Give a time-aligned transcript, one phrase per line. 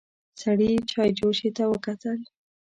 [0.41, 2.19] سړي چايجوشې ته وکتل.